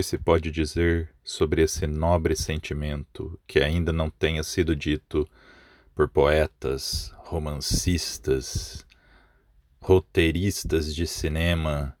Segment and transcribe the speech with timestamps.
[0.00, 5.28] Que se pode dizer sobre esse nobre sentimento que ainda não tenha sido dito
[5.94, 8.86] por poetas, romancistas,
[9.78, 11.94] roteiristas de cinema,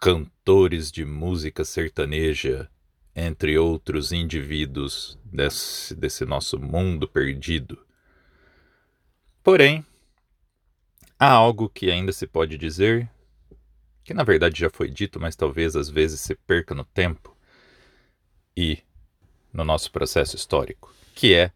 [0.00, 2.70] cantores de música sertaneja,
[3.12, 7.84] entre outros indivíduos desse, desse nosso mundo perdido?
[9.42, 9.84] Porém,
[11.18, 13.10] há algo que ainda se pode dizer
[14.08, 17.36] que na verdade já foi dito, mas talvez às vezes se perca no tempo
[18.56, 18.78] e
[19.52, 21.52] no nosso processo histórico, que é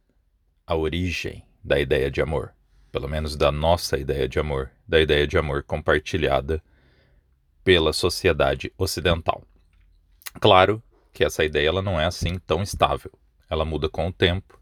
[0.66, 2.52] a origem da ideia de amor,
[2.90, 6.62] pelo menos da nossa ideia de amor, da ideia de amor compartilhada
[7.64, 9.42] pela sociedade ocidental.
[10.38, 13.12] Claro que essa ideia ela não é assim tão estável.
[13.48, 14.60] Ela muda com o tempo,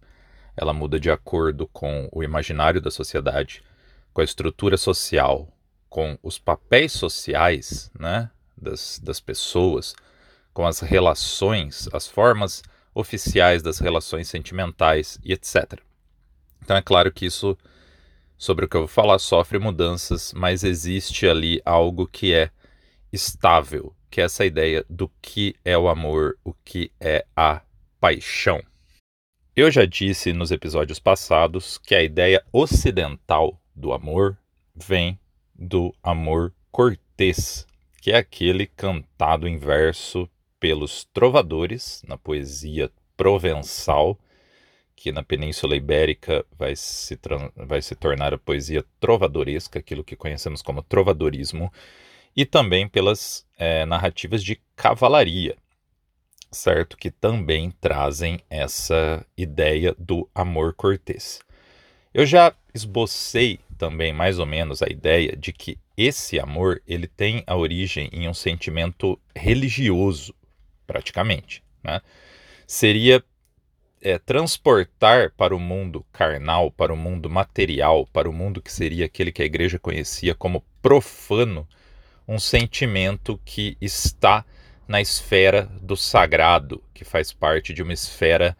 [0.57, 3.65] ela muda de acordo com o imaginário da sociedade,
[4.13, 5.53] com a estrutura social,
[5.91, 9.95] com os papéis sociais né, das, das pessoas,
[10.55, 12.63] com as relações, as formas
[12.95, 15.81] oficiais das relações sentimentais e etc.
[16.63, 17.59] Então é claro que isso,
[18.39, 22.51] sobre o que eu vou falar, sofre mudanças, mas existe ali algo que é
[23.13, 27.63] estável, que é essa ideia do que é o amor, o que é a
[28.01, 28.63] paixão.
[29.57, 34.39] Eu já disse nos episódios passados que a ideia ocidental do amor
[34.75, 35.20] vem
[35.61, 37.67] do amor cortês,
[38.01, 44.19] que é aquele cantado em verso pelos trovadores na poesia provençal,
[44.97, 47.19] que na Península Ibérica vai se,
[47.55, 51.73] vai se tornar a poesia trovadoresca, aquilo que conhecemos como trovadorismo,
[52.35, 55.57] e também pelas é, narrativas de cavalaria,
[56.51, 56.97] certo?
[56.97, 61.41] Que também trazem essa ideia do amor cortês.
[62.13, 67.43] Eu já esbocei também mais ou menos a ideia de que esse amor ele tem
[67.47, 70.35] a origem em um sentimento religioso,
[70.87, 71.65] praticamente.
[71.83, 71.99] Né?
[72.67, 73.25] Seria
[74.03, 79.07] é, transportar para o mundo carnal, para o mundo material, para o mundo que seria
[79.07, 81.67] aquele que a igreja conhecia como profano,
[82.29, 84.45] um sentimento que está
[84.87, 88.55] na esfera do sagrado, que faz parte de uma esfera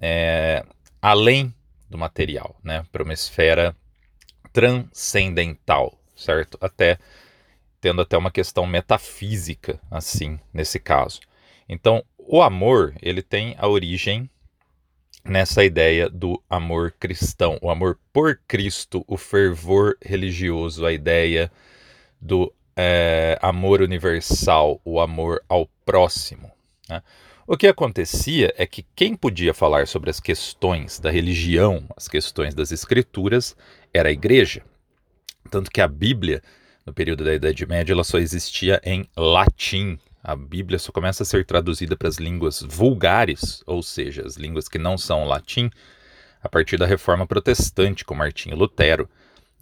[0.00, 0.64] é,
[1.02, 1.54] além
[1.90, 2.86] do material, né?
[2.90, 3.76] para uma esfera
[4.56, 6.56] transcendental, certo?
[6.62, 6.98] Até
[7.78, 11.20] tendo até uma questão metafísica assim, nesse caso.
[11.68, 14.30] Então, o amor, ele tem a origem
[15.22, 21.52] nessa ideia do amor cristão, o amor por Cristo, o fervor religioso, a ideia
[22.18, 26.50] do é, amor universal, o amor ao próximo.
[26.88, 27.02] Né?
[27.46, 32.56] O que acontecia é que quem podia falar sobre as questões da religião, as questões
[32.56, 33.54] das escrituras,
[33.96, 34.62] era a igreja.
[35.50, 36.42] Tanto que a Bíblia,
[36.84, 39.98] no período da Idade Média, ela só existia em latim.
[40.22, 44.68] A Bíblia só começa a ser traduzida para as línguas vulgares, ou seja, as línguas
[44.68, 45.70] que não são latim,
[46.42, 49.08] a partir da Reforma Protestante, com Martinho Lutero.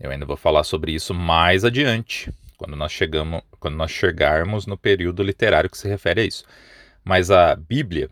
[0.01, 4.77] Eu ainda vou falar sobre isso mais adiante, quando nós chegamos, quando nós chegarmos no
[4.77, 6.45] período literário que se refere a isso.
[7.05, 8.09] Mas a Bíblia,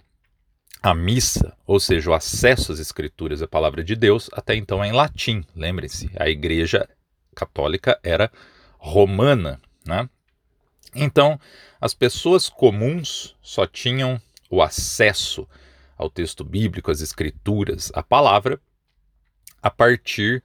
[0.83, 4.89] a missa, ou seja, o acesso às escrituras, à palavra de Deus, até então é
[4.89, 5.45] em latim.
[5.55, 6.89] Lembrem-se, a igreja
[7.35, 8.31] católica era
[8.79, 10.09] romana, né?
[10.95, 11.39] Então,
[11.81, 14.21] as pessoas comuns só tinham
[14.51, 15.49] o acesso
[15.97, 18.61] ao texto bíblico, às escrituras, à palavra,
[19.63, 20.43] a partir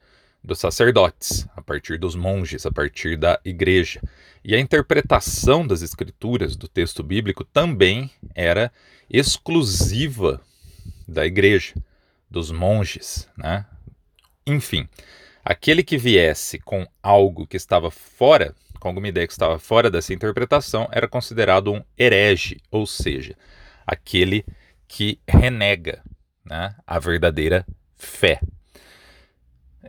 [0.48, 4.02] dos sacerdotes, a partir dos monges, a partir da igreja.
[4.44, 8.72] E a interpretação das escrituras do texto bíblico também era
[9.10, 10.42] exclusiva
[11.06, 11.74] da igreja,
[12.32, 13.66] dos monges, né?
[14.46, 14.88] Enfim,
[15.44, 20.14] aquele que viesse com algo que estava fora, com alguma ideia que estava fora dessa
[20.14, 23.36] interpretação, era considerado um herege, ou seja,
[23.86, 24.46] aquele
[24.88, 26.02] que renega
[26.46, 27.66] né, a verdadeira
[27.98, 28.40] fé.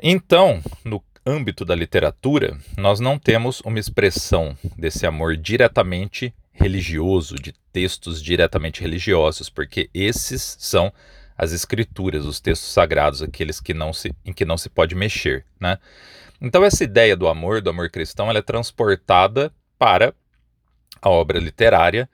[0.03, 7.53] Então, no âmbito da literatura, nós não temos uma expressão desse amor diretamente religioso, de
[7.73, 10.93] textos diretamente religiosos, porque esses são
[11.37, 15.45] as escrituras, os textos sagrados, aqueles que não se, em que não se pode mexer,
[15.61, 15.79] né?
[16.41, 20.13] Então essa ideia do amor, do amor cristão, ela é transportada para
[21.01, 22.09] a obra literária,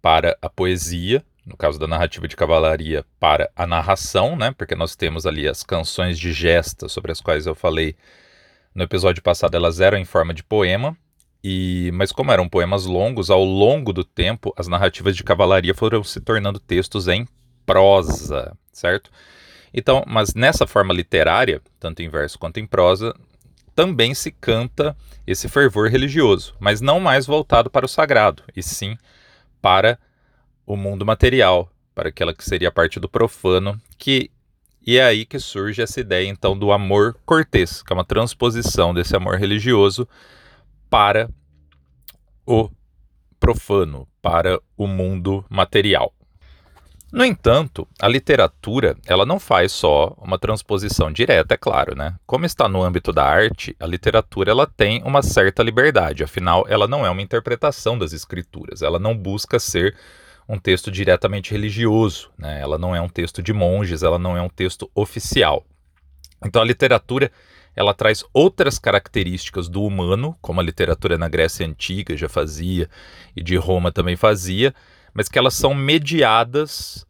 [0.00, 4.54] para a poesia, no caso da narrativa de cavalaria, para a narração, né?
[4.56, 7.96] Porque nós temos ali as canções de gesta, sobre as quais eu falei
[8.74, 10.96] no episódio passado, elas eram em forma de poema,
[11.42, 16.04] e mas como eram poemas longos, ao longo do tempo, as narrativas de cavalaria foram
[16.04, 17.26] se tornando textos em
[17.64, 19.10] prosa, certo?
[19.72, 23.14] Então, mas nessa forma literária, tanto em verso quanto em prosa,
[23.74, 24.96] também se canta
[25.26, 28.96] esse fervor religioso, mas não mais voltado para o sagrado, e sim
[29.60, 29.98] para
[30.68, 34.30] o mundo material, para aquela que seria a parte do profano, que
[34.86, 38.92] e é aí que surge essa ideia então do amor cortês, que é uma transposição
[38.92, 40.06] desse amor religioso
[40.90, 41.28] para
[42.46, 42.70] o
[43.40, 46.12] profano, para o mundo material.
[47.10, 52.14] No entanto, a literatura, ela não faz só uma transposição direta, é claro, né?
[52.26, 56.86] Como está no âmbito da arte, a literatura ela tem uma certa liberdade, afinal, ela
[56.86, 59.96] não é uma interpretação das escrituras, ela não busca ser
[60.48, 62.60] um texto diretamente religioso, né?
[62.60, 65.64] Ela não é um texto de monges, ela não é um texto oficial.
[66.44, 67.30] Então a literatura,
[67.76, 72.88] ela traz outras características do humano, como a literatura na Grécia antiga já fazia
[73.36, 74.74] e de Roma também fazia,
[75.12, 77.04] mas que elas são mediadas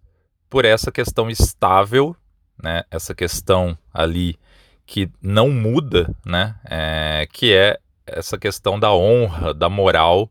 [0.50, 2.16] por essa questão estável,
[2.60, 2.82] né?
[2.90, 4.36] Essa questão ali
[4.84, 6.56] que não muda, né?
[6.64, 10.28] É, que é essa questão da honra, da moral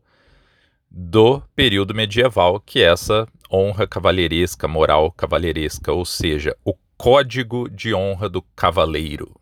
[0.89, 7.93] do período medieval, que é essa honra cavalheiresca, moral cavalheiresca, ou seja, o código de
[7.93, 9.35] honra do cavaleiro.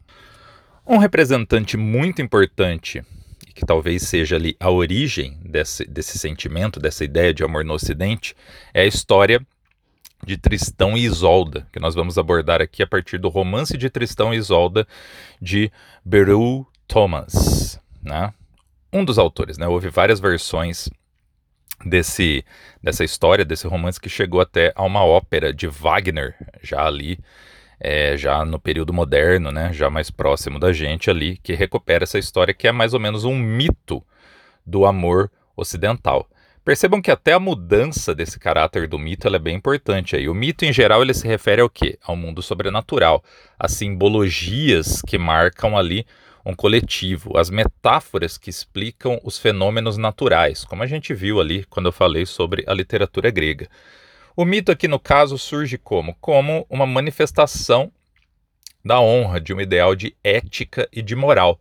[0.86, 3.04] Um representante muito importante
[3.56, 8.36] que talvez seja ali a origem desse, desse sentimento, dessa ideia de amor no Ocidente,
[8.74, 9.40] é a história
[10.26, 14.34] de Tristão e Isolda, que nós vamos abordar aqui a partir do romance de Tristão
[14.34, 14.86] e Isolda
[15.42, 15.72] de
[16.04, 18.34] Beru Thomas, né?
[18.92, 19.68] Um dos autores, né?
[19.68, 20.90] Houve várias versões
[21.86, 22.44] desse
[22.82, 27.20] dessa história, desse romance que chegou até a uma ópera de Wagner, já ali
[27.80, 32.18] é, já no período moderno, né, já mais próximo da gente ali, que recupera essa
[32.18, 34.04] história que é mais ou menos um mito
[34.66, 36.28] do amor ocidental.
[36.64, 40.28] Percebam que até a mudança desse caráter do mito é bem importante aí.
[40.28, 42.00] O mito em geral ele se refere ao quê?
[42.04, 43.24] Ao mundo sobrenatural,
[43.60, 46.08] às simbologias que marcam ali
[46.46, 51.88] um coletivo, as metáforas que explicam os fenômenos naturais, como a gente viu ali quando
[51.88, 53.68] eu falei sobre a literatura grega.
[54.36, 56.16] O mito aqui no caso surge como?
[56.22, 57.92] Como uma manifestação
[58.84, 61.60] da honra, de um ideal de ética e de moral,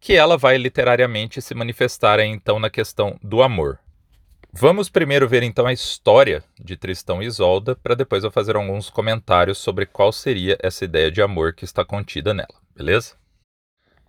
[0.00, 3.78] que ela vai literariamente se manifestar então na questão do amor.
[4.52, 8.90] Vamos primeiro ver então a história de Tristão e Isolda, para depois eu fazer alguns
[8.90, 13.14] comentários sobre qual seria essa ideia de amor que está contida nela, beleza?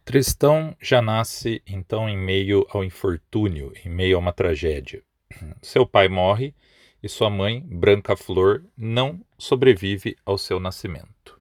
[0.06, 5.02] Tristão já nasce então em meio ao infortúnio, em meio a uma tragédia.
[5.64, 6.54] Seu pai morre
[7.02, 11.40] e sua mãe, Branca Flor, não sobrevive ao seu nascimento.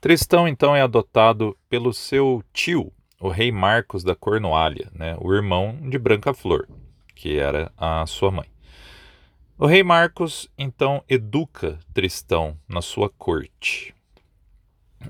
[0.00, 5.78] Tristão então é adotado pelo seu tio, o rei Marcos da Cornualha, né, o irmão
[5.88, 6.68] de Branca Flor,
[7.14, 8.48] que era a sua mãe.
[9.58, 13.94] O rei Marcos então educa Tristão na sua corte.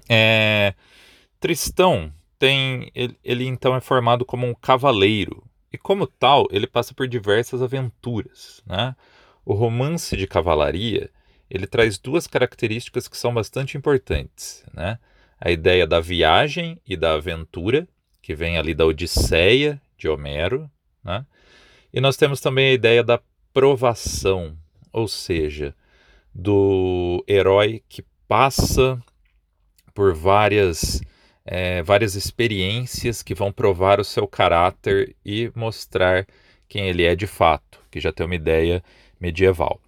[0.08, 0.74] É,
[1.40, 2.12] Tristão
[2.44, 5.43] tem ele, ele então é formado como um cavaleiro
[5.73, 8.94] e como tal ele passa por diversas aventuras, né?
[9.46, 11.11] O romance de cavalaria
[11.49, 14.99] ele traz duas características que são bastante importantes, né?
[15.40, 17.88] A ideia da viagem e da aventura,
[18.21, 20.71] que vem ali da Odisseia de Homero,
[21.02, 21.25] né?
[21.95, 23.18] E nós temos também a ideia da
[23.54, 24.54] provação,
[24.92, 25.75] ou seja,
[26.35, 29.02] do herói que passa
[29.95, 31.00] por várias
[31.44, 36.26] é, várias experiências que vão provar o seu caráter e mostrar
[36.68, 38.82] quem ele é de fato, que já tem uma ideia
[39.20, 39.80] medieval.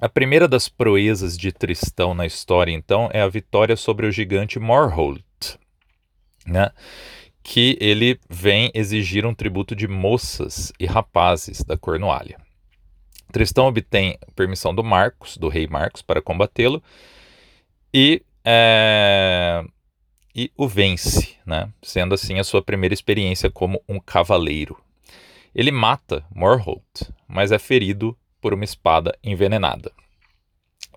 [0.00, 4.58] A primeira das proezas de Tristão na história, então, é a vitória sobre o gigante
[4.58, 5.22] Morholt,
[6.46, 6.70] né?
[7.42, 12.38] que ele vem exigir um tributo de moças e rapazes da Cornualha.
[13.32, 16.82] Tristão obtém permissão do Marcos, do rei Marcos, para combatê-lo
[17.92, 19.64] e, é,
[20.34, 21.68] e o vence, né?
[21.82, 24.80] sendo assim a sua primeira experiência como um cavaleiro.
[25.54, 29.90] Ele mata Morholt, mas é ferido por uma espada envenenada.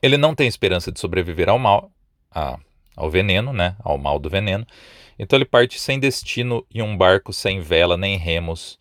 [0.02, 1.92] Ele não tem esperança de sobreviver ao mal,
[2.30, 2.60] a,
[2.96, 4.66] ao veneno, né, ao mal do veneno.
[5.18, 8.78] Então ele parte sem destino em um barco sem vela nem remos,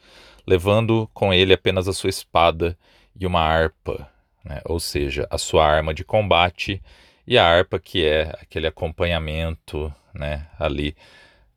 [0.47, 2.77] levando com ele apenas a sua espada
[3.19, 4.09] e uma harpa,
[4.45, 6.83] né, ou seja, a sua arma de combate
[7.31, 10.97] e a harpa que é aquele acompanhamento, né, ali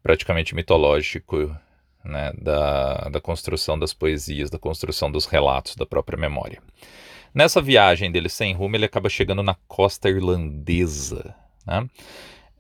[0.03, 1.51] praticamente mitológico
[2.05, 6.61] né, da, da construção das poesias, da construção dos relatos da própria memória.
[7.33, 11.33] Nessa viagem dele sem rumo, ele acaba chegando na costa irlandesa.
[11.65, 11.89] Né?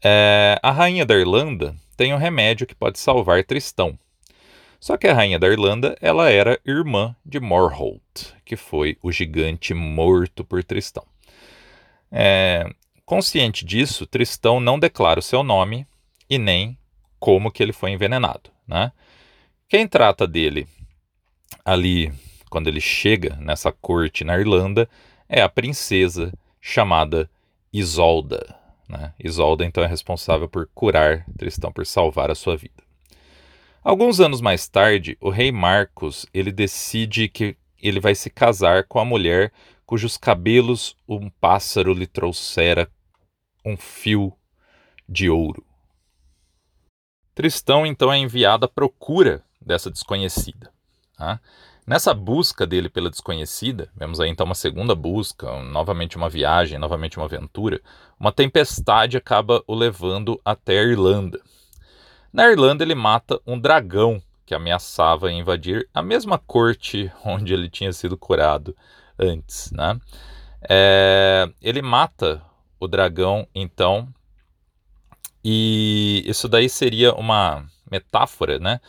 [0.03, 3.95] É, a rainha da Irlanda tem um remédio que pode salvar Tristão.
[4.79, 9.71] Só que a rainha da Irlanda ela era irmã de Morholt, que foi o gigante
[9.75, 11.05] morto por Tristão.
[12.11, 12.67] É,
[13.05, 15.87] consciente disso, Tristão não declara o seu nome
[16.29, 16.77] e nem
[17.19, 18.91] como que ele foi envenenado, né?
[19.67, 20.67] Quem trata dele
[21.65, 22.11] ali
[22.49, 24.87] quando ele chega nessa corte na Irlanda
[25.27, 26.31] é a princesa
[26.61, 27.29] chamada
[27.71, 28.55] Isolda.
[28.87, 29.11] Né?
[29.19, 32.83] Isolda então é responsável por curar Tristão, por salvar a sua vida.
[33.83, 38.99] Alguns anos mais tarde, o rei Marcos ele decide que ele vai se casar com
[38.99, 39.51] a mulher
[39.85, 42.89] cujos cabelos um pássaro lhe trouxera
[43.65, 44.33] um fio
[45.07, 45.65] de ouro.
[47.35, 50.71] Tristão então é enviado à procura dessa desconhecida.
[51.17, 51.39] Tá?
[51.85, 57.17] Nessa busca dele pela desconhecida, vemos aí então uma segunda busca, novamente uma viagem, novamente
[57.17, 57.81] uma aventura,
[58.19, 61.41] uma tempestade acaba o levando até a Irlanda.
[62.31, 67.91] Na Irlanda ele mata um dragão que ameaçava invadir a mesma corte onde ele tinha
[67.91, 68.75] sido curado
[69.17, 69.99] antes, né?
[70.69, 72.41] É, ele mata
[72.79, 74.07] o dragão então
[75.43, 78.79] e isso daí seria uma metáfora, né?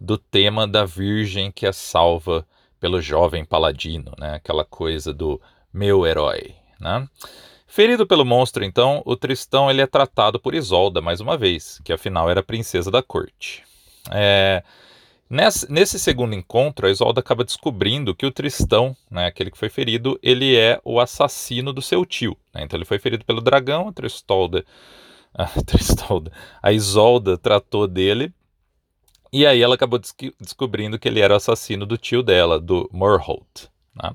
[0.00, 2.46] do tema da Virgem que é salva
[2.78, 4.34] pelo jovem paladino, né?
[4.34, 5.40] Aquela coisa do
[5.72, 7.08] meu herói, né?
[7.66, 11.92] Ferido pelo monstro, então, o Tristão ele é tratado por Isolda mais uma vez, que
[11.92, 13.64] afinal era princesa da corte.
[14.12, 14.62] É,
[15.28, 19.68] nesse, nesse, segundo encontro, a Isolda acaba descobrindo que o Tristão, né, aquele que foi
[19.68, 22.36] ferido, ele é o assassino do seu tio.
[22.54, 22.64] Né?
[22.64, 24.64] Então ele foi ferido pelo dragão, a Tristolda,
[25.34, 28.32] a, Tristolda, a Isolda tratou dele
[29.32, 29.98] e aí ela acabou
[30.40, 33.66] descobrindo que ele era o assassino do tio dela, do Morholt.
[33.92, 34.14] Né?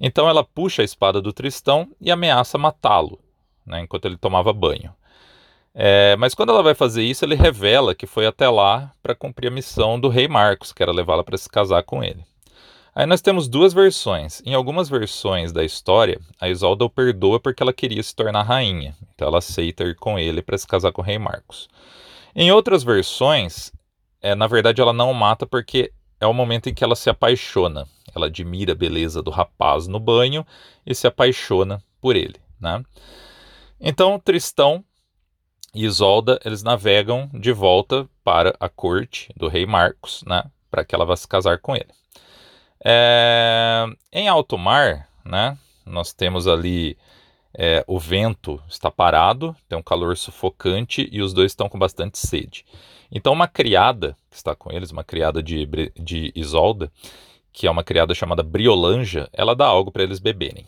[0.00, 3.20] Então ela puxa a espada do Tristão e ameaça matá-lo,
[3.64, 4.92] né, enquanto ele tomava banho.
[5.80, 9.46] É, mas quando ela vai fazer isso, ele revela que foi até lá para cumprir
[9.46, 12.26] a missão do rei Marcos, que era levá-la para se casar com ele.
[12.92, 14.42] Aí nós temos duas versões.
[14.44, 18.96] Em algumas versões da história, a Isolda o perdoa porque ela queria se tornar rainha.
[19.14, 21.68] Então ela aceita ir com ele para se casar com o rei Marcos.
[22.34, 23.70] Em outras versões,
[24.20, 27.08] é, na verdade, ela não o mata porque é o momento em que ela se
[27.08, 27.86] apaixona.
[28.16, 30.44] Ela admira a beleza do rapaz no banho
[30.84, 32.34] e se apaixona por ele.
[32.60, 32.82] Né?
[33.80, 34.84] Então, Tristão
[35.78, 40.92] e Isolda eles navegam de volta para a corte do rei Marcos, né, para que
[40.92, 41.86] ela vá se casar com ele.
[42.84, 45.56] É, em alto mar, né,
[45.86, 46.98] nós temos ali
[47.56, 52.18] é, o vento está parado, tem um calor sufocante e os dois estão com bastante
[52.18, 52.64] sede.
[53.10, 55.64] Então, uma criada que está com eles, uma criada de,
[55.96, 56.90] de Isolda,
[57.52, 60.66] que é uma criada chamada Briolanja, ela dá algo para eles beberem.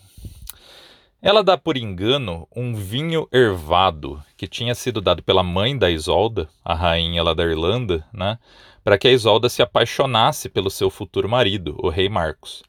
[1.21, 6.49] Ela dá por engano um vinho ervado que tinha sido dado pela mãe da Isolda,
[6.65, 8.39] a rainha lá da Irlanda, né,
[8.83, 12.63] para que a Isolda se apaixonasse pelo seu futuro marido, o rei Marcos.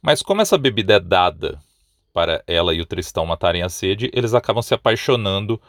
[0.00, 1.60] Mas como essa bebida é dada
[2.10, 5.60] para ela e o Tristão matarem a sede, eles acabam se apaixonando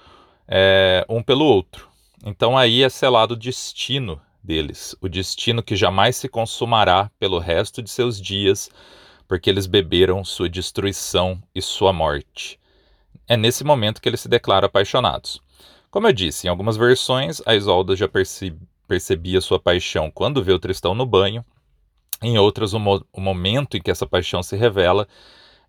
[0.47, 1.89] é, um pelo outro.
[2.25, 7.81] Então aí é selado o destino deles, o destino que jamais se consumará pelo resto
[7.81, 8.69] de seus dias,
[9.31, 12.59] porque eles beberam sua destruição e sua morte.
[13.25, 15.41] É nesse momento que eles se declaram apaixonados.
[15.89, 18.53] Como eu disse, em algumas versões, a Isolda já perce
[18.89, 21.45] percebia sua paixão quando vê o Tristão no banho,
[22.21, 25.07] em outras, o, mo o momento em que essa paixão se revela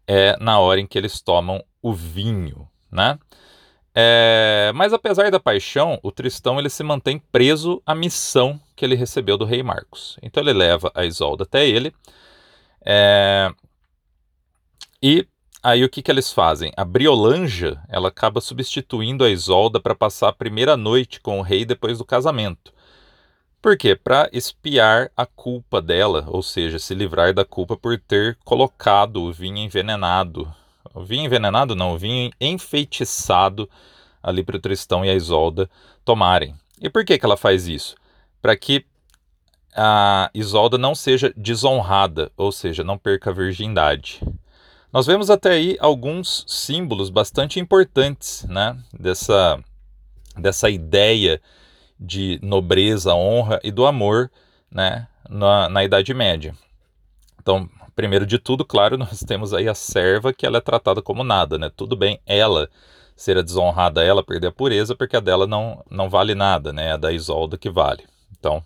[0.08, 3.16] é na hora em que eles tomam o vinho, né?
[3.94, 8.96] É, mas apesar da paixão, o Tristão ele se mantém preso à missão que ele
[8.96, 10.18] recebeu do rei Marcos.
[10.20, 11.94] Então ele leva a Isolda até ele.
[12.84, 13.52] É,
[15.02, 15.26] e
[15.62, 16.72] aí o que, que eles fazem?
[16.76, 21.64] A Briolanja ela acaba substituindo a Isolda para passar a primeira noite com o rei
[21.64, 22.72] depois do casamento.
[23.60, 23.94] Por quê?
[23.94, 29.32] Para espiar a culpa dela, ou seja, se livrar da culpa por ter colocado o
[29.32, 30.52] vinho envenenado
[30.94, 33.68] o vinho envenenado não, o vinho enfeitiçado
[34.22, 35.68] ali para o Tristão e a Isolda
[36.04, 36.54] tomarem.
[36.80, 37.96] E por que, que ela faz isso?
[38.40, 38.84] Para que
[39.74, 44.20] a Isolda não seja desonrada, ou seja, não perca a virgindade.
[44.92, 49.58] Nós vemos até aí alguns símbolos bastante importantes né, dessa,
[50.36, 51.40] dessa ideia
[51.98, 54.30] de nobreza, honra e do amor
[54.70, 56.54] né, na, na Idade Média.
[57.40, 61.24] Então, primeiro de tudo, claro, nós temos aí a serva que ela é tratada como
[61.24, 61.70] nada, né?
[61.74, 62.68] Tudo bem, ela
[63.16, 66.92] ser desonrada, ela perder a pureza, porque a dela não, não vale nada, né?
[66.92, 68.04] A da Isolda que vale.
[68.38, 68.62] Então,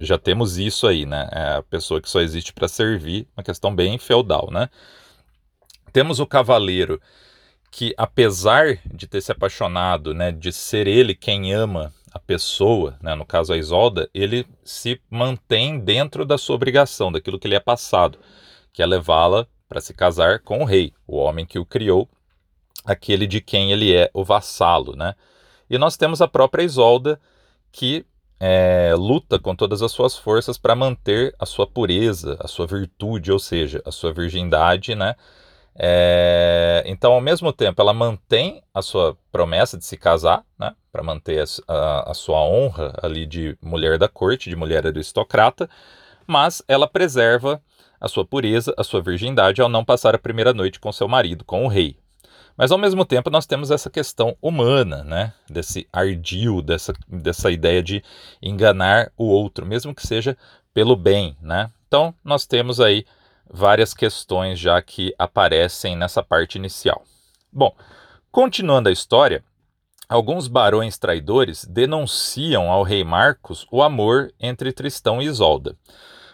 [0.00, 1.28] já temos isso aí, né?
[1.32, 4.68] É a pessoa que só existe para servir, uma questão bem feudal, né?
[5.92, 7.00] Temos o cavaleiro
[7.70, 13.14] que, apesar de ter se apaixonado, né, de ser ele quem ama a pessoa, né,
[13.14, 17.60] no caso a Isolda, ele se mantém dentro da sua obrigação, daquilo que lhe é
[17.60, 18.18] passado
[18.78, 22.08] que é levá-la para se casar com o rei, o homem que o criou,
[22.84, 25.16] aquele de quem ele é o vassalo, né?
[25.68, 27.20] E nós temos a própria Isolda,
[27.72, 28.06] que
[28.40, 33.32] é, luta com todas as suas forças para manter a sua pureza, a sua virtude,
[33.32, 35.14] ou seja, a sua virgindade, né?
[35.80, 40.74] É, então, ao mesmo tempo, ela mantém a sua promessa de se casar, né?
[40.90, 45.68] Para manter a, a, a sua honra ali de mulher da corte, de mulher aristocrata,
[46.26, 47.62] mas ela preserva
[48.00, 51.44] a sua pureza, a sua virgindade ao não passar a primeira noite com seu marido,
[51.44, 51.96] com o rei.
[52.58, 55.32] Mas ao mesmo tempo nós temos essa questão humana, né?
[55.48, 58.02] Desse ardil, dessa, dessa ideia de
[58.42, 60.36] enganar o outro, mesmo que seja
[60.74, 61.70] pelo bem, né?
[61.86, 63.06] Então nós temos aí
[63.48, 67.04] várias questões já que aparecem nessa parte inicial.
[67.52, 67.72] Bom,
[68.28, 69.44] continuando a história,
[70.08, 75.76] alguns barões traidores denunciam ao rei Marcos o amor entre Tristão e Isolda.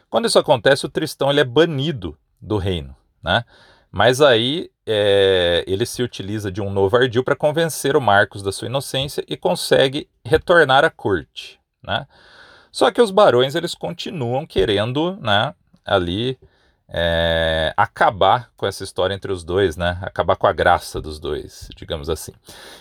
[0.09, 3.45] Quando isso acontece, o Tristão ele é banido do reino, né?
[3.93, 8.53] Mas aí é, ele se utiliza de um novo ardil para convencer o Marcos da
[8.53, 11.59] sua inocência e consegue retornar à corte.
[11.83, 12.07] Né?
[12.71, 16.39] Só que os barões eles continuam querendo né, ali
[16.89, 19.99] é, acabar com essa história entre os dois, né?
[20.03, 22.33] acabar com a graça dos dois, digamos assim.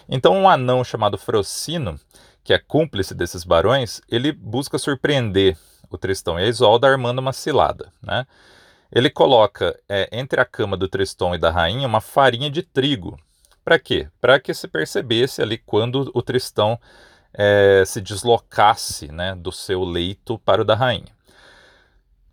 [0.09, 1.99] Então um anão chamado Frocino,
[2.43, 5.57] que é cúmplice desses barões, ele busca surpreender
[5.89, 7.91] o Tristão e a Isolda armando uma cilada.
[8.01, 8.25] Né?
[8.93, 13.19] Ele coloca é, entre a cama do Triston e da rainha uma farinha de trigo.
[13.65, 14.07] Para quê?
[14.21, 16.79] Para que se percebesse ali quando o Tristão
[17.33, 21.11] é, se deslocasse né, do seu leito para o da rainha.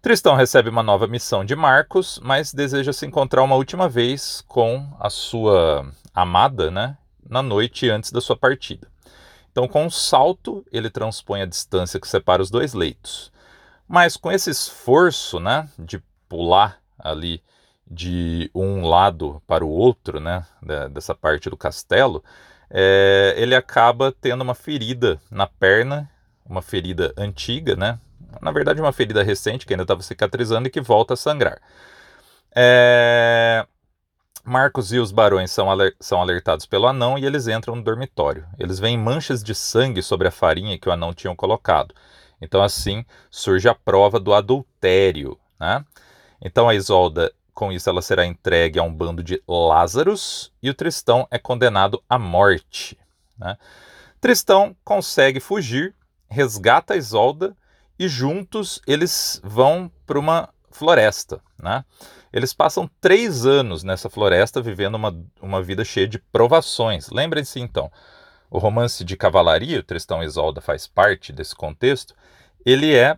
[0.03, 4.87] Tristão recebe uma nova missão de Marcos, mas deseja se encontrar uma última vez com
[4.99, 8.87] a sua amada né, na noite antes da sua partida.
[9.51, 13.33] Então, com um salto, ele transpõe a distância que separa os dois leitos.
[13.89, 17.43] Mas com esse esforço né, de pular ali
[17.91, 20.47] de um lado para o outro, né,
[20.93, 22.23] dessa parte do castelo,
[22.71, 26.09] é, ele acaba tendo uma ferida na perna,
[26.47, 27.99] uma ferida antiga, né,
[28.41, 31.61] na verdade uma ferida recente que ainda estava cicatrizando e que volta a sangrar.
[32.55, 33.67] É...
[34.45, 38.47] Marcos e os barões são, aler são alertados pelo anão e eles entram no dormitório.
[38.59, 41.95] Eles veem manchas de sangue sobre a farinha que o anão tinha colocado.
[42.41, 45.85] Então assim surge a prova do adultério, né?
[46.43, 50.75] Então a Isolda, com isso, ela será entregue a um bando de Lázaros e o
[50.75, 52.99] Tristão é condenado à morte.
[53.39, 53.57] Né?
[54.21, 55.95] Tristão consegue fugir,
[56.29, 57.57] resgata a Isolda
[57.99, 61.43] e juntos eles vão para uma floresta.
[61.59, 61.85] Né?
[62.33, 67.11] Eles passam três anos nessa floresta vivendo uma, uma vida cheia de provações.
[67.11, 67.91] Lembrem-se então,
[68.51, 72.15] o romance de cavalaria, o Tristão e Isolda faz parte desse contexto,
[72.65, 73.17] ele é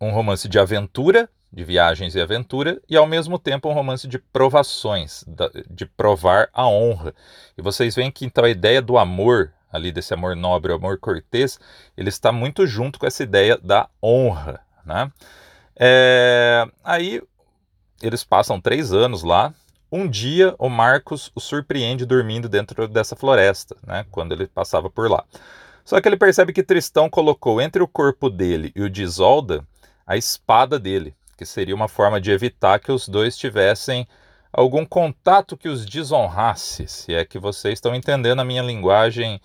[0.00, 4.18] um romance de aventura de viagens e aventura, e ao mesmo tempo um romance de
[4.18, 5.24] provações,
[5.70, 7.14] de provar a honra.
[7.56, 10.98] E vocês veem que então a ideia do amor, ali desse amor nobre, o amor
[10.98, 11.58] cortês,
[11.96, 14.60] ele está muito junto com essa ideia da honra.
[14.84, 15.10] Né?
[15.80, 17.22] É, aí
[18.02, 19.54] eles passam três anos lá.
[19.90, 25.10] Um dia o Marcos o surpreende dormindo dentro dessa floresta, né, quando ele passava por
[25.10, 25.24] lá.
[25.86, 29.64] Só que ele percebe que Tristão colocou entre o corpo dele e o de Isolda
[30.06, 34.06] a espada dele que seria uma forma de evitar que os dois tivessem
[34.52, 39.40] algum contato que os desonrasse, se é que vocês estão entendendo a minha linguagem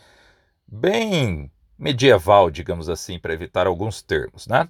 [0.66, 4.70] bem medieval, digamos assim, para evitar alguns termos, né?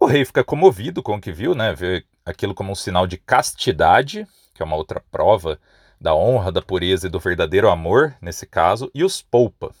[0.00, 1.72] O rei fica comovido com o que viu, né?
[1.72, 5.58] Vê aquilo como um sinal de castidade, que é uma outra prova
[6.00, 9.72] da honra, da pureza e do verdadeiro amor, nesse caso, e os poupa.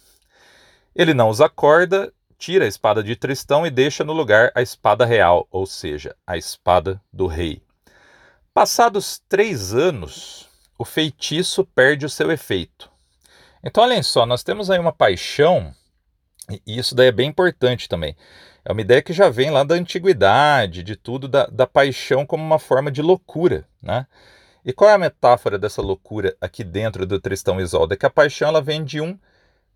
[0.94, 5.04] Ele não os acorda tira a espada de Tristão e deixa no lugar a espada
[5.04, 7.62] real, ou seja, a espada do rei.
[8.52, 12.90] Passados três anos, o feitiço perde o seu efeito.
[13.62, 15.74] Então, olhem só, nós temos aí uma paixão,
[16.66, 18.16] e isso daí é bem importante também.
[18.64, 22.42] É uma ideia que já vem lá da antiguidade, de tudo, da, da paixão como
[22.42, 24.06] uma forma de loucura, né?
[24.64, 27.94] E qual é a metáfora dessa loucura aqui dentro do Tristão e Isolda?
[27.94, 29.16] É que a paixão ela vem de um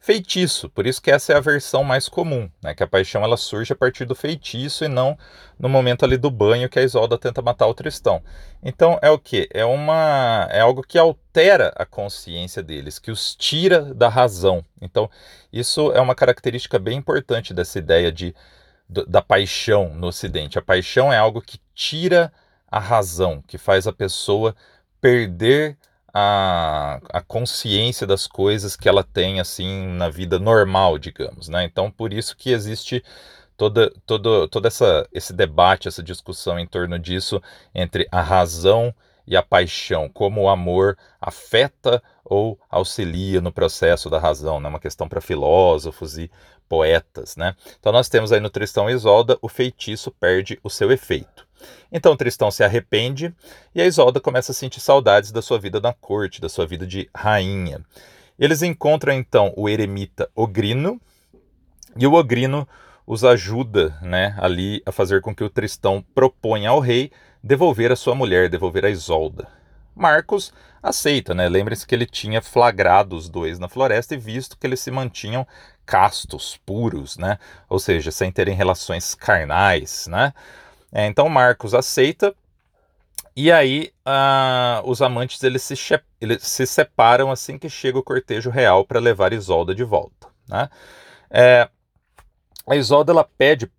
[0.01, 0.71] feitiço.
[0.71, 2.75] Por isso que essa é a versão mais comum, né?
[2.75, 5.17] Que a paixão ela surge a partir do feitiço e não
[5.59, 8.23] no momento ali do banho que a Isolda tenta matar o Tristão.
[8.63, 9.49] Então é o que?
[9.53, 14.65] É uma é algo que altera a consciência deles, que os tira da razão.
[14.81, 15.09] Então
[15.53, 18.35] isso é uma característica bem importante dessa ideia de
[18.89, 20.59] da paixão no Ocidente.
[20.59, 22.33] A paixão é algo que tira
[22.69, 24.57] a razão, que faz a pessoa
[25.01, 25.79] perder
[26.13, 31.65] a, a consciência das coisas que ela tem assim na vida normal, digamos, né?
[31.65, 33.03] Então por isso que existe
[33.57, 37.43] toda todo todo essa esse debate, essa discussão em torno disso
[37.75, 38.95] entre a razão
[39.27, 44.69] e a paixão, como o amor afeta ou auxilia no processo da razão, né?
[44.69, 46.31] uma questão para filósofos e
[46.69, 47.37] poetas.
[47.37, 47.55] Né?
[47.79, 51.47] Então nós temos aí no Tristão e Isolda, o feitiço perde o seu efeito.
[51.91, 53.35] Então Tristão se arrepende
[53.75, 56.87] e a Isolda começa a sentir saudades da sua vida na corte, da sua vida
[56.87, 57.85] de rainha.
[58.39, 61.01] Eles encontram então o eremita Ogrino
[61.97, 62.67] e o Ogrino
[63.07, 67.11] os ajuda né, ali a fazer com que o Tristão proponha ao rei
[67.43, 69.49] devolver a sua mulher, devolver a Isolda.
[69.95, 71.49] Marcos aceita, né?
[71.49, 75.47] Lembre-se que ele tinha flagrado os dois na floresta e visto que eles se mantinham
[75.85, 77.39] castos, puros, né?
[77.69, 80.33] Ou seja, sem terem relações carnais, né?
[80.93, 82.35] É, então Marcos aceita
[83.37, 83.93] e aí
[84.85, 85.75] os amantes eles se,
[86.21, 90.69] eles se separam assim que chega o cortejo real para levar Isolda de volta, né?
[91.31, 91.69] É,
[92.67, 93.71] a Isolda ela pede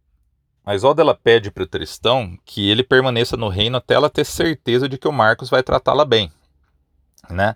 [0.65, 4.25] a Isolda ela pede para o Tristão que ele permaneça no reino até ela ter
[4.25, 6.31] certeza de que o Marcos vai tratá-la bem,
[7.29, 7.55] né?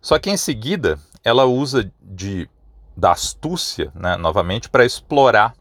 [0.00, 2.48] Só que em seguida ela usa de
[2.96, 5.54] da astúcia, né, novamente, para explorar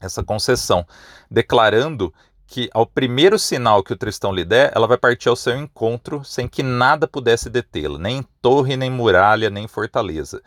[0.00, 0.86] essa concessão,
[1.30, 2.12] declarando
[2.52, 6.22] que ao primeiro sinal que o Tristão lhe der, ela vai partir ao seu encontro
[6.22, 10.42] sem que nada pudesse detê-la, nem torre, nem muralha, nem fortaleza.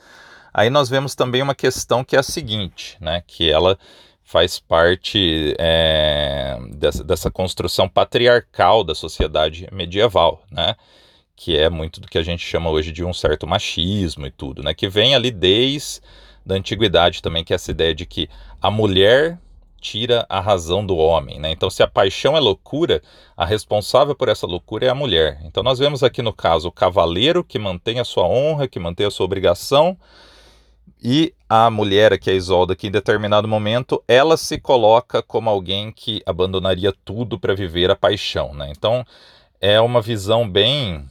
[0.53, 3.75] Aí nós vemos também uma questão que é a seguinte, né, que ela
[4.23, 10.75] faz parte é, dessa, dessa construção patriarcal da sociedade medieval, né?
[11.35, 14.63] que é muito do que a gente chama hoje de um certo machismo e tudo,
[14.63, 14.73] né?
[14.73, 16.01] Que vem ali desde
[16.45, 18.29] da antiguidade também, que é essa ideia de que
[18.61, 19.37] a mulher
[19.85, 21.51] tira a razão do homem, né?
[21.51, 23.03] Então, se a paixão é loucura,
[23.37, 25.39] a responsável por essa loucura é a mulher.
[25.43, 29.05] Então, nós vemos aqui no caso o cavaleiro que mantém a sua honra, que mantém
[29.05, 29.95] a sua obrigação,
[31.03, 35.91] e a mulher, aqui a Isolda, que em determinado momento ela se coloca como alguém
[35.91, 38.71] que abandonaria tudo para viver a paixão, né?
[38.75, 39.05] Então,
[39.61, 41.05] é uma visão bem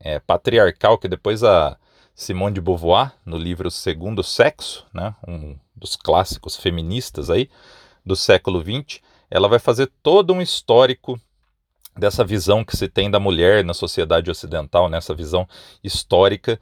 [0.00, 1.76] é, patriarcal que depois a
[2.12, 7.48] Simone de Beauvoir, no livro Segundo Sexo, né, um dos clássicos feministas aí
[8.06, 11.20] do século XX, ela vai fazer todo um histórico
[11.98, 15.48] dessa visão que se tem da mulher na sociedade ocidental, nessa visão
[15.82, 16.60] histórica,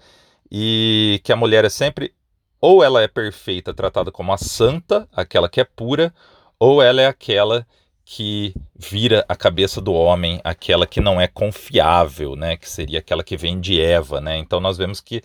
[0.50, 2.14] e que a mulher é sempre
[2.60, 6.14] ou ela é perfeita, tratada como a santa, aquela que é pura,
[6.58, 7.66] ou ela é aquela
[8.06, 13.22] que vira a cabeça do homem, aquela que não é confiável, né, que seria aquela
[13.22, 14.38] que vem de Eva, né?
[14.38, 15.22] Então nós vemos que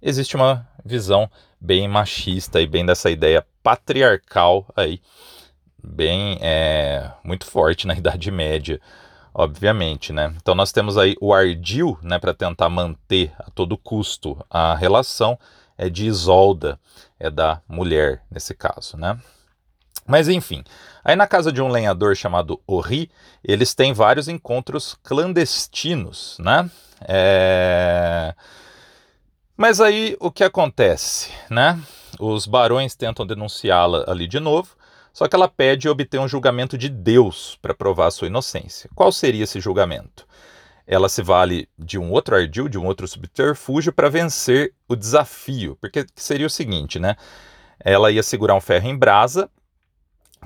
[0.00, 5.00] existe uma visão bem machista e bem dessa ideia patriarcal aí,
[5.82, 8.80] bem é, muito forte na Idade Média,
[9.34, 10.32] obviamente, né?
[10.36, 15.38] Então nós temos aí o ardil, né, para tentar manter a todo custo a relação
[15.76, 16.78] é de Isolda,
[17.18, 19.18] é da mulher nesse caso, né?
[20.06, 20.64] Mas enfim,
[21.04, 23.10] aí na casa de um lenhador chamado Ori,
[23.42, 26.68] eles têm vários encontros clandestinos, né?
[27.02, 28.34] É...
[29.56, 31.80] Mas aí o que acontece, né?
[32.18, 34.76] Os barões tentam denunciá-la ali de novo,
[35.12, 38.90] só que ela pede obter um julgamento de Deus para provar sua inocência.
[38.94, 40.26] Qual seria esse julgamento?
[40.86, 45.76] Ela se vale de um outro ardil, de um outro subterfúgio para vencer o desafio,
[45.80, 47.16] porque seria o seguinte, né?
[47.78, 49.48] Ela ia segurar um ferro em brasa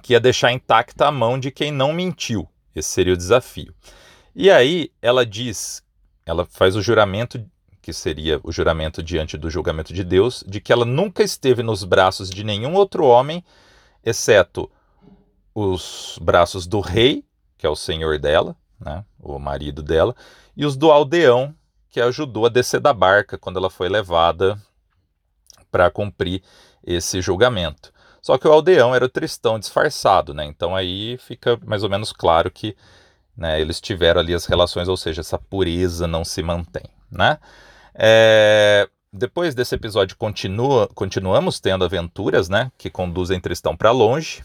[0.02, 2.48] que ia deixar intacta a mão de quem não mentiu.
[2.74, 3.74] Esse seria o desafio.
[4.34, 5.82] E aí ela diz,
[6.26, 7.42] ela faz o juramento,
[7.80, 11.84] que seria o juramento diante do julgamento de Deus, de que ela nunca esteve nos
[11.84, 13.42] braços de nenhum outro homem,
[14.06, 14.70] exceto
[15.52, 17.24] os braços do rei,
[17.58, 20.14] que é o senhor dela, né, o marido dela,
[20.56, 21.54] e os do aldeão,
[21.90, 24.60] que ajudou a descer da barca quando ela foi levada
[25.70, 26.42] para cumprir
[26.84, 27.92] esse julgamento.
[28.22, 30.44] Só que o aldeão era o Tristão disfarçado, né?
[30.44, 32.76] Então aí fica mais ou menos claro que
[33.36, 37.38] né, eles tiveram ali as relações, ou seja, essa pureza não se mantém, né?
[37.94, 38.88] É...
[39.16, 44.44] Depois desse episódio continua, continuamos tendo aventuras, né, que conduzem Tristão para longe.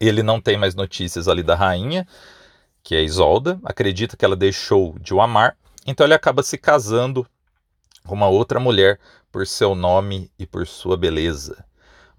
[0.00, 2.06] Ele não tem mais notícias ali da rainha,
[2.82, 7.26] que é Isolda, acredita que ela deixou de o amar, então ele acaba se casando
[8.06, 8.98] com uma outra mulher
[9.30, 11.64] por seu nome e por sua beleza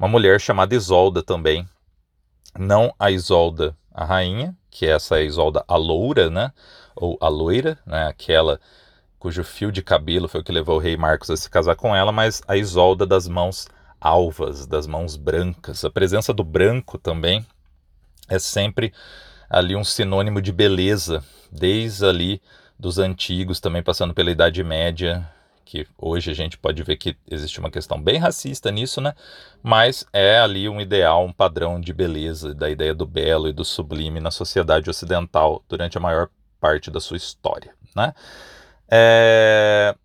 [0.01, 1.69] uma mulher chamada Isolda também.
[2.57, 6.51] Não a Isolda, a rainha, que é essa Isolda a loura, né?
[6.95, 8.07] Ou a loira, né?
[8.07, 8.59] Aquela
[9.21, 11.95] cujo fio de cabelo foi o que levou o rei Marcos a se casar com
[11.95, 13.67] ela, mas a Isolda das mãos
[13.99, 15.85] alvas, das mãos brancas.
[15.85, 17.45] A presença do branco também
[18.27, 18.91] é sempre
[19.47, 22.41] ali um sinônimo de beleza, desde ali
[22.79, 25.29] dos antigos, também passando pela Idade Média,
[25.63, 29.13] que hoje a gente pode ver que existe uma questão bem racista nisso, né?
[29.61, 33.63] Mas é ali um ideal, um padrão de beleza, da ideia do belo e do
[33.63, 36.27] sublime na sociedade ocidental durante a maior
[36.59, 38.15] parte da sua história, né?
[38.91, 39.95] É...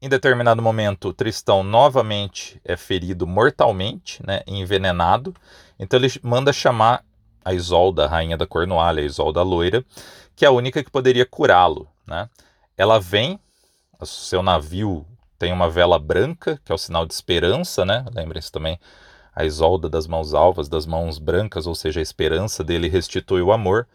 [0.00, 5.34] Em determinado momento, Tristão novamente é ferido mortalmente, né, envenenado.
[5.78, 7.02] Então ele manda chamar
[7.44, 9.84] a Isolda, a rainha da Cornualha, a Isolda loira,
[10.36, 12.28] que é a única que poderia curá-lo, né?
[12.76, 13.38] Ela vem,
[14.02, 15.06] seu navio
[15.38, 18.04] tem uma vela branca, que é o sinal de esperança, né?
[18.14, 18.78] Lembrem-se também
[19.34, 23.52] a Isolda das mãos alvas, das mãos brancas, ou seja, a esperança dele restitui o
[23.52, 23.86] amor,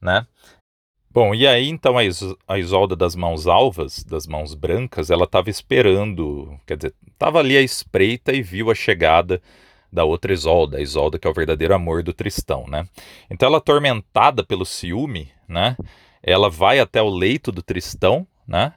[0.00, 0.26] né?
[1.16, 5.24] Bom, e aí então a, Is a Isolda das mãos alvas, das mãos brancas, ela
[5.24, 9.40] estava esperando, quer dizer, estava ali à espreita e viu a chegada
[9.90, 12.86] da outra Isolda, a Isolda que é o verdadeiro amor do Tristão, né?
[13.30, 15.74] Então ela atormentada pelo ciúme, né?
[16.22, 18.74] Ela vai até o leito do Tristão, né?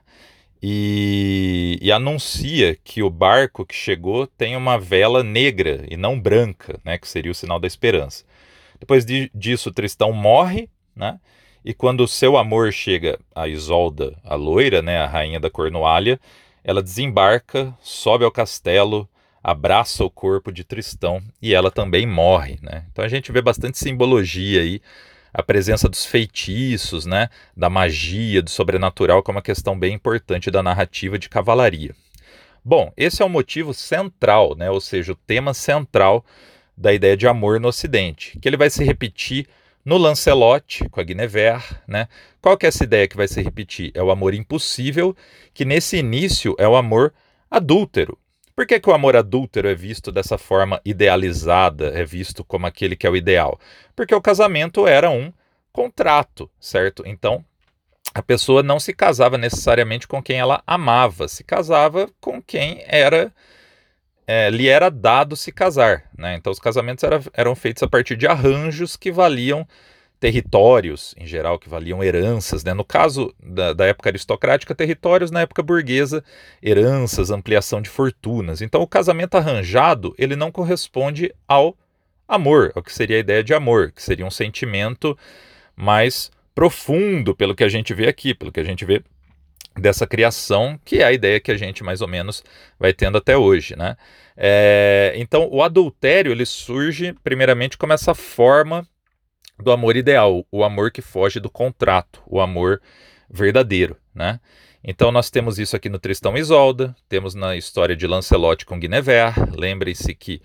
[0.63, 6.79] E, e, anuncia que o barco que chegou tem uma vela negra e não branca,
[6.85, 8.23] né, que seria o sinal da esperança.
[8.79, 11.19] Depois de, disso, Tristão morre, né,
[11.63, 16.19] e quando o seu amor chega a Isolda, a loira, né, a rainha da Cornualha,
[16.63, 19.07] ela desembarca, sobe ao castelo,
[19.43, 22.85] abraça o corpo de Tristão e ela também morre, né?
[22.91, 24.81] Então a gente vê bastante simbologia aí,
[25.33, 30.49] a presença dos feitiços, né, da magia, do sobrenatural, que é uma questão bem importante
[30.49, 31.95] da narrativa de cavalaria.
[32.65, 36.25] Bom, esse é o motivo central, né, ou seja, o tema central
[36.75, 39.47] da ideia de amor no Ocidente, que ele vai se repetir
[39.83, 42.07] no Lancelot, com a Guinevere, né?
[42.41, 43.91] Qual que é essa ideia que vai se repetir?
[43.93, 45.15] É o amor impossível,
[45.53, 47.13] que nesse início é o amor
[47.49, 48.17] adúltero.
[48.55, 52.95] Por que, que o amor adúltero é visto dessa forma idealizada, é visto como aquele
[52.95, 53.57] que é o ideal?
[53.95, 55.31] Porque o casamento era um
[55.71, 57.03] contrato, certo?
[57.05, 57.43] Então,
[58.13, 63.33] a pessoa não se casava necessariamente com quem ela amava, se casava com quem era
[64.31, 66.03] é, lhe era dado se casar.
[66.15, 66.35] Né?
[66.35, 69.67] Então, os casamentos era, eram feitos a partir de arranjos que valiam
[70.19, 72.63] territórios, em geral, que valiam heranças.
[72.63, 72.71] Né?
[72.71, 76.23] No caso da, da, época aristocrática, territórios, na época burguesa,
[76.61, 78.61] heranças, ampliação de fortunas.
[78.61, 81.75] Então, o casamento arranjado ele não corresponde ao
[82.27, 85.17] amor, ao que seria a ideia de amor, que seria um sentimento
[85.75, 89.01] mais profundo, pelo que a gente vê aqui, pelo que a gente vê
[89.79, 92.43] dessa criação, que é a ideia que a gente mais ou menos
[92.79, 93.95] vai tendo até hoje, né?
[94.35, 98.87] É, então, o adultério ele surge primeiramente como essa forma
[99.61, 102.81] do amor ideal, o amor que foge do contrato, o amor
[103.29, 104.39] verdadeiro, né?
[104.83, 108.79] Então nós temos isso aqui no Tristão e Isolda, temos na história de Lancelot com
[108.79, 109.33] Guinevere.
[109.57, 110.41] Lembrem-se que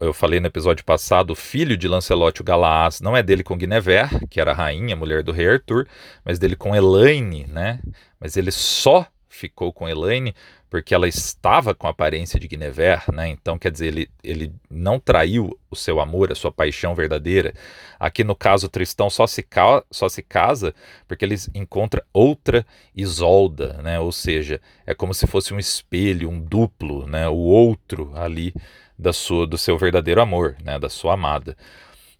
[0.00, 3.56] eu falei no episódio passado, o filho de Lancelot, o Galaás, não é dele com
[3.56, 5.86] Guinevere, que era a rainha, mulher do rei Arthur,
[6.24, 7.80] mas dele com Elaine, né?
[8.20, 10.34] Mas ele só ficou com Elaine
[10.68, 13.28] porque ela estava com a aparência de Guinevere, né?
[13.28, 17.54] Então, quer dizer, ele, ele não traiu o seu amor, a sua paixão verdadeira.
[17.98, 20.74] Aqui no caso, Tristão só se, ca só se casa
[21.06, 24.00] porque ele encontra outra Isolda, né?
[24.00, 27.28] Ou seja, é como se fosse um espelho, um duplo, né?
[27.28, 28.52] O outro ali
[28.98, 31.56] da sua, do seu verdadeiro amor, né, da sua amada.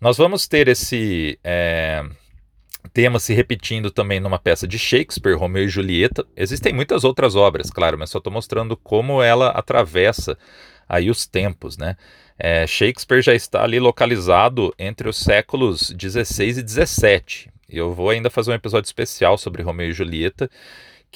[0.01, 2.05] Nós vamos ter esse é,
[2.93, 6.25] tema se repetindo também numa peça de Shakespeare, Romeu e Julieta.
[6.37, 10.37] Existem muitas outras obras, claro, mas só estou mostrando como ela atravessa
[10.89, 11.97] aí os tempos, né?
[12.39, 17.51] É, Shakespeare já está ali localizado entre os séculos 16 e 17.
[17.69, 20.51] Eu vou ainda fazer um episódio especial sobre Romeu e Julieta,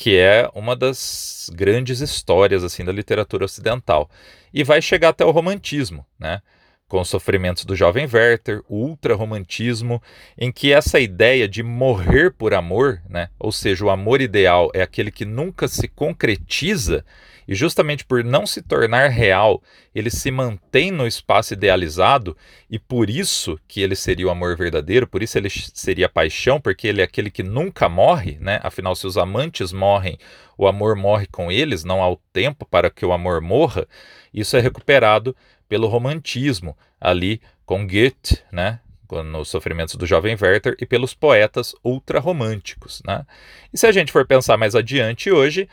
[0.01, 4.09] que é uma das grandes histórias assim da literatura ocidental
[4.51, 6.41] e vai chegar até o romantismo, né?
[6.89, 10.03] com os sofrimentos do jovem Werther, o ultrarromantismo,
[10.39, 14.81] em que essa ideia de morrer por amor, né, ou seja, o amor ideal é
[14.83, 17.05] aquele que nunca se concretiza,
[17.51, 19.61] e justamente por não se tornar real,
[19.93, 22.37] ele se mantém no espaço idealizado,
[22.71, 26.61] e por isso que ele seria o amor verdadeiro, por isso ele seria a paixão,
[26.61, 28.61] porque ele é aquele que nunca morre, né?
[28.63, 30.17] Afinal, se os amantes morrem,
[30.57, 33.85] o amor morre com eles, não há o tempo para que o amor morra.
[34.33, 35.35] Isso é recuperado
[35.69, 38.79] pelo romantismo, ali com Goethe, né?
[39.25, 43.03] nos sofrimentos do jovem Werther e pelos poetas ultrarromânticos.
[43.05, 43.27] Né?
[43.75, 45.69] E se a gente for pensar mais adiante hoje,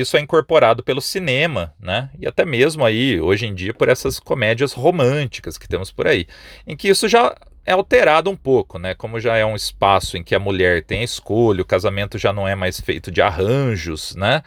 [0.00, 2.10] isso é incorporado pelo cinema, né?
[2.18, 6.26] E até mesmo aí, hoje em dia, por essas comédias românticas que temos por aí,
[6.66, 8.94] em que isso já é alterado um pouco, né?
[8.94, 12.32] Como já é um espaço em que a mulher tem a escolha, o casamento já
[12.32, 14.42] não é mais feito de arranjos, né?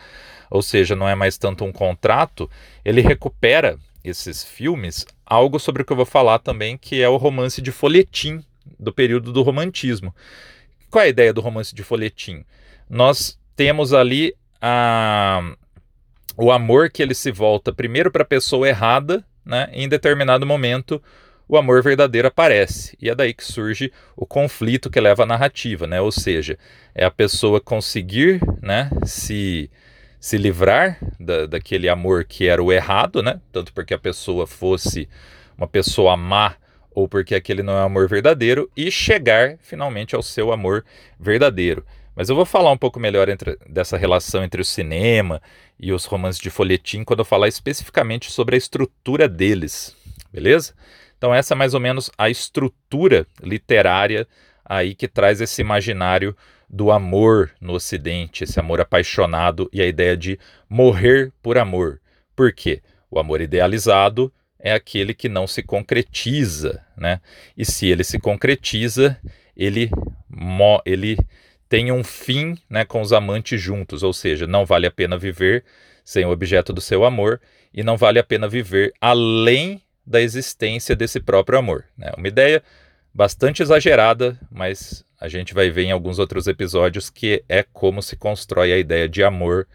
[0.49, 2.49] Ou seja, não é mais tanto um contrato,
[2.83, 7.17] ele recupera esses filmes algo sobre o que eu vou falar também, que é o
[7.17, 8.43] romance de folhetim
[8.79, 10.13] do período do romantismo.
[10.89, 12.45] Qual é a ideia do romance de folhetim?
[12.89, 15.56] Nós temos ali a,
[16.38, 19.70] o amor que ele se volta primeiro para a pessoa errada, né?
[19.72, 21.02] em determinado momento
[21.48, 22.98] o amor verdadeiro aparece.
[23.02, 26.02] E é daí que surge o conflito que leva à narrativa, né?
[26.02, 26.58] Ou seja,
[26.93, 29.70] é a pessoa conseguir, né, se
[30.20, 33.39] se livrar da, daquele amor que era o errado, né?
[33.52, 35.08] Tanto porque a pessoa fosse
[35.58, 36.56] uma pessoa má
[36.93, 40.84] ou porque aquele não é amor verdadeiro e chegar finalmente ao seu amor
[41.20, 41.86] verdadeiro.
[42.17, 45.39] Mas eu vou falar um pouco melhor entre, dessa relação entre o cinema
[45.80, 49.95] e os romances de folhetim quando eu falar especificamente sobre a estrutura deles,
[50.34, 50.73] beleza?
[51.15, 54.27] Então essa é mais ou menos a estrutura literária
[54.65, 56.36] aí que traz esse imaginário
[56.67, 62.01] do amor no Ocidente, esse amor apaixonado e a ideia de morrer por amor.
[62.36, 62.82] Por quê?
[63.12, 67.21] O amor idealizado é aquele que não se concretiza, né?
[67.56, 69.15] E se ele se concretiza,
[69.56, 69.91] ele,
[70.84, 71.15] ele
[71.69, 75.63] tem um fim né, com os amantes juntos, ou seja, não vale a pena viver
[76.03, 77.41] sem o objeto do seu amor
[77.73, 81.84] e não vale a pena viver além da existência desse próprio amor.
[81.97, 82.12] Né?
[82.17, 82.63] Uma ideia
[83.13, 88.15] bastante exagerada, mas a gente vai ver em alguns outros episódios que é como se
[88.15, 89.67] constrói a ideia de amor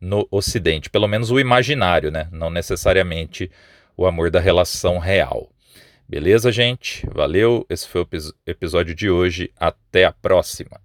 [0.00, 2.28] no Ocidente, pelo menos o imaginário, né?
[2.32, 3.50] não necessariamente
[3.96, 5.48] o amor da relação real.
[6.08, 7.04] Beleza, gente?
[7.12, 7.66] Valeu.
[7.68, 8.08] Esse foi o
[8.46, 9.50] episódio de hoje.
[9.58, 10.80] Até a próxima.